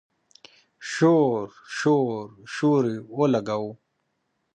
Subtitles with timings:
[0.91, 1.43] شور،
[1.77, 2.21] شور،
[2.55, 2.83] شور
[3.15, 3.71] اولګوو